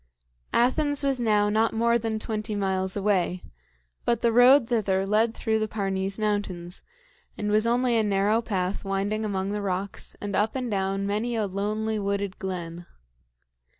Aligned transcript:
Athens 0.55 1.03
was 1.03 1.19
now 1.19 1.47
not 1.47 1.73
more 1.75 1.99
than 1.99 2.17
twenty 2.17 2.55
miles 2.55 2.97
away, 2.97 3.43
but 4.03 4.21
the 4.21 4.31
road 4.31 4.67
thither 4.67 5.05
led 5.05 5.35
through 5.35 5.59
the 5.59 5.67
Parnes 5.67 6.17
Mountains, 6.17 6.81
and 7.37 7.51
was 7.51 7.67
only 7.67 7.95
a 7.95 8.01
narrow 8.01 8.41
path 8.41 8.83
winding 8.83 9.23
among 9.23 9.51
the 9.51 9.61
rocks 9.61 10.15
and 10.19 10.35
up 10.35 10.55
and 10.55 10.71
down 10.71 11.05
many 11.05 11.35
a 11.35 11.45
lonely 11.45 11.99
wooded 11.99 12.39
glen. 12.39 12.87